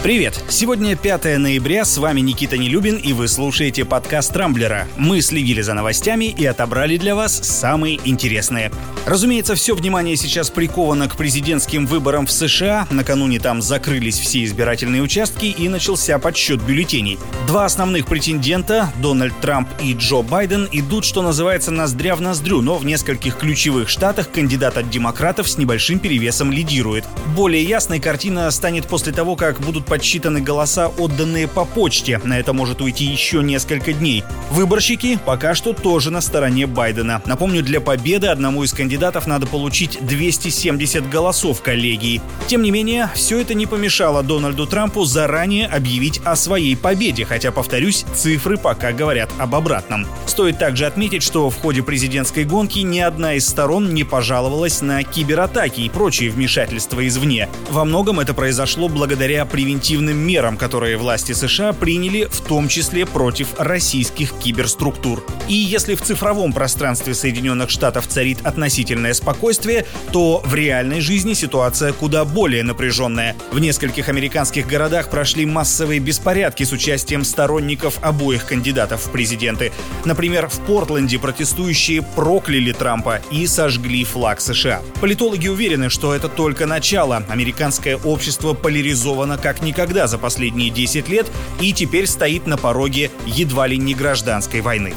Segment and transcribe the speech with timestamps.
[0.00, 0.40] Привет!
[0.48, 4.86] Сегодня 5 ноября, с вами Никита Нелюбин, и вы слушаете подкаст «Трамблера».
[4.96, 8.70] Мы следили за новостями и отобрали для вас самые интересные.
[9.06, 12.86] Разумеется, все внимание сейчас приковано к президентским выборам в США.
[12.90, 17.18] Накануне там закрылись все избирательные участки и начался подсчет бюллетеней.
[17.48, 22.76] Два основных претендента, Дональд Трамп и Джо Байден, идут, что называется, ноздря в ноздрю, но
[22.76, 27.04] в нескольких ключевых штатах кандидат от демократов с небольшим перевесом лидирует.
[27.34, 32.20] Более ясной картина станет после того, как будут подсчитаны голоса, отданные по почте.
[32.22, 34.22] На это может уйти еще несколько дней.
[34.50, 37.22] Выборщики пока что тоже на стороне Байдена.
[37.26, 42.20] Напомню, для победы одному из кандидатов надо получить 270 голосов коллегии.
[42.46, 47.50] Тем не менее, все это не помешало Дональду Трампу заранее объявить о своей победе, хотя,
[47.50, 50.06] повторюсь, цифры пока говорят об обратном.
[50.26, 55.02] Стоит также отметить, что в ходе президентской гонки ни одна из сторон не пожаловалась на
[55.02, 57.48] кибератаки и прочие вмешательства извне.
[57.70, 63.06] Во многом это произошло благодаря превентивным превентивным мерам, которые власти США приняли в том числе
[63.06, 65.24] против российских киберструктур.
[65.46, 71.92] И если в цифровом пространстве Соединенных Штатов царит относительное спокойствие, то в реальной жизни ситуация
[71.92, 73.36] куда более напряженная.
[73.52, 79.72] В нескольких американских городах прошли массовые беспорядки с участием сторонников обоих кандидатов в президенты.
[80.04, 84.82] Например, в Портленде протестующие прокляли Трампа и сожгли флаг США.
[85.00, 87.22] Политологи уверены, что это только начало.
[87.28, 89.67] Американское общество поляризовано как никогда
[90.06, 91.26] за последние 10 лет
[91.60, 94.94] и теперь стоит на пороге едва ли не гражданской войны.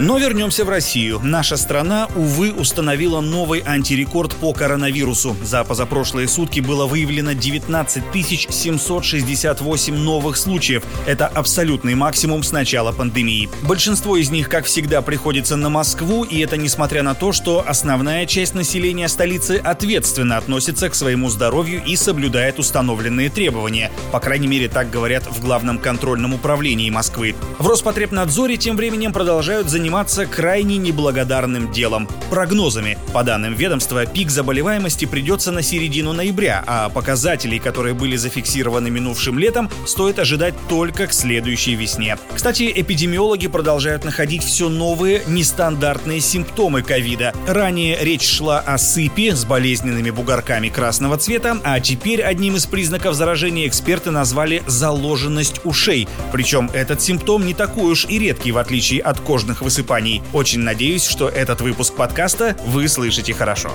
[0.00, 1.20] Но вернемся в Россию.
[1.22, 5.36] Наша страна, увы, установила новый антирекорд по коронавирусу.
[5.42, 10.82] За позапрошлые сутки было выявлено 19 768 новых случаев.
[11.06, 13.48] Это абсолютный максимум с начала пандемии.
[13.62, 18.26] Большинство из них, как всегда, приходится на Москву, и это несмотря на то, что основная
[18.26, 23.92] часть населения столицы ответственно относится к своему здоровью и соблюдает установленные требования.
[24.10, 27.36] По крайней мере, так говорят в Главном контрольном управлении Москвы.
[27.58, 32.96] В Роспотребнадзоре тем временем продолжают заниматься заниматься крайне неблагодарным делом– прогнозами.
[33.12, 39.38] По данным ведомства, пик заболеваемости придется на середину ноября, а показателей, которые были зафиксированы минувшим
[39.38, 42.16] летом, стоит ожидать только к следующей весне.
[42.34, 47.34] Кстати, эпидемиологи продолжают находить все новые нестандартные симптомы ковида.
[47.46, 53.16] Ранее речь шла о сыпи с болезненными бугорками красного цвета, а теперь одним из признаков
[53.16, 56.08] заражения эксперты назвали заложенность ушей.
[56.32, 60.22] Причем этот симптом не такой уж и редкий, в отличие от кожных высыпаний высыпаний.
[60.32, 63.72] Очень надеюсь, что этот выпуск подкаста вы слышите хорошо.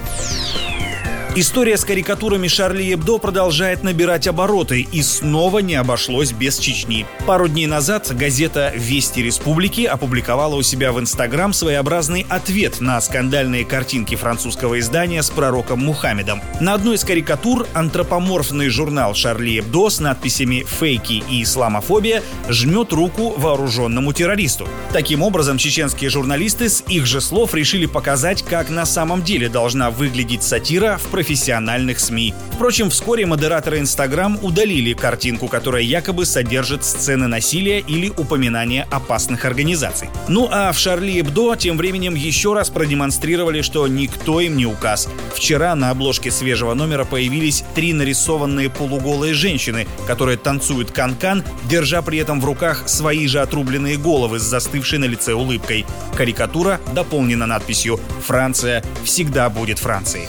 [1.42, 7.06] История с карикатурами Шарли Эбдо продолжает набирать обороты и снова не обошлось без Чечни.
[7.26, 13.64] Пару дней назад газета «Вести Республики» опубликовала у себя в Инстаграм своеобразный ответ на скандальные
[13.64, 16.42] картинки французского издания с пророком Мухаммедом.
[16.60, 23.34] На одной из карикатур антропоморфный журнал Шарли Эбдо с надписями «Фейки» и «Исламофобия» жмет руку
[23.38, 24.68] вооруженному террористу.
[24.92, 29.90] Таким образом, чеченские журналисты с их же слов решили показать, как на самом деле должна
[29.90, 32.34] выглядеть сатира в профессиональных СМИ.
[32.54, 40.10] Впрочем, вскоре модераторы Инстаграм удалили картинку, которая якобы содержит сцены насилия или упоминания опасных организаций.
[40.28, 45.08] Ну а в Шарли Эбдо тем временем еще раз продемонстрировали, что никто им не указ.
[45.36, 52.02] Вчера на обложке свежего номера появились три нарисованные полуголые женщины, которые танцуют канкан, -кан, держа
[52.02, 55.86] при этом в руках свои же отрубленные головы с застывшей на лице улыбкой.
[56.18, 60.28] Карикатура дополнена надписью «Франция всегда будет Францией».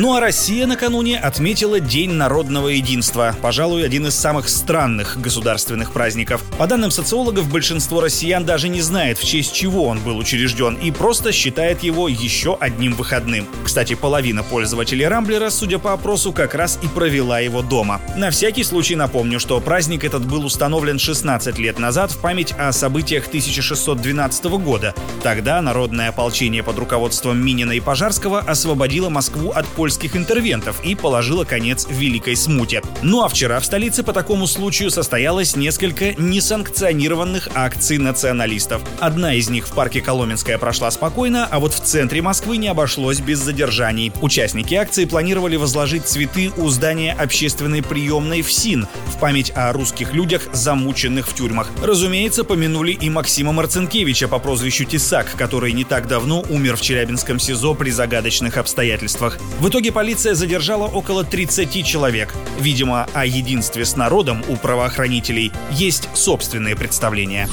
[0.00, 3.34] Ну а Россия накануне отметила День народного единства.
[3.42, 6.40] Пожалуй, один из самых странных государственных праздников.
[6.56, 10.92] По данным социологов, большинство россиян даже не знает, в честь чего он был учрежден, и
[10.92, 13.48] просто считает его еще одним выходным.
[13.64, 18.00] Кстати, половина пользователей Рамблера, судя по опросу, как раз и провела его дома.
[18.16, 22.70] На всякий случай напомню, что праздник этот был установлен 16 лет назад в память о
[22.70, 24.94] событиях 1612 года.
[25.24, 30.94] Тогда народное ополчение под руководством Минина и Пожарского освободило Москву от пользователей польских интервентов и
[30.94, 32.82] положила конец Великой Смуте.
[33.00, 38.82] Ну а вчера в столице по такому случаю состоялось несколько несанкционированных акций националистов.
[39.00, 43.20] Одна из них в парке Коломенская прошла спокойно, а вот в центре Москвы не обошлось
[43.20, 44.12] без задержаний.
[44.20, 50.12] Участники акции планировали возложить цветы у здания общественной приемной в СИН в память о русских
[50.12, 51.70] людях, замученных в тюрьмах.
[51.82, 57.38] Разумеется, помянули и Максима Марцинкевича по прозвищу Тесак, который не так давно умер в Челябинском
[57.38, 59.38] СИЗО при загадочных обстоятельствах.
[59.60, 62.34] В итоге итоге полиция задержала около 30 человек.
[62.58, 67.46] Видимо, о единстве с народом у правоохранителей есть собственные представления.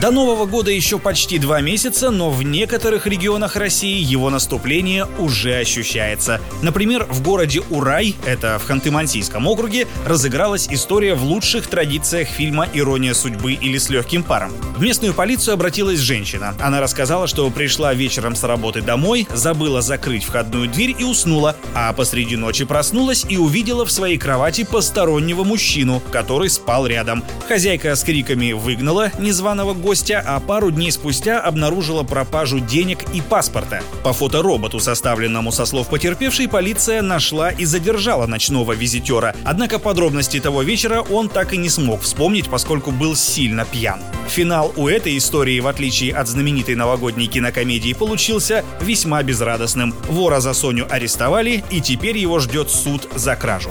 [0.00, 5.56] До Нового года еще почти два месяца, но в некоторых регионах России его наступление уже
[5.56, 6.38] ощущается.
[6.60, 13.14] Например, в городе Урай, это в Ханты-Мансийском округе, разыгралась история в лучших традициях фильма «Ирония
[13.14, 14.52] судьбы» или «С легким паром».
[14.76, 16.54] В местную полицию обратилась женщина.
[16.60, 21.90] Она рассказала, что пришла вечером с работы домой, забыла закрыть входную дверь и уснула, а
[21.94, 27.24] посреди ночи проснулась и увидела в своей кровати постороннего мужчину, который спал рядом.
[27.48, 33.82] Хозяйка с криками выгнала незваного гостя, а пару дней спустя обнаружила пропажу денег и паспорта.
[34.02, 39.36] По фотороботу, составленному со слов потерпевшей, полиция нашла и задержала ночного визитера.
[39.44, 44.00] Однако подробности того вечера он так и не смог вспомнить, поскольку был сильно пьян.
[44.28, 49.94] Финал у этой истории, в отличие от знаменитой новогодней кинокомедии, получился весьма безрадостным.
[50.08, 53.70] Вора за Соню арестовали, и теперь его ждет суд за кражу.